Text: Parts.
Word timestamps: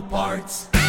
Parts. 0.00 0.79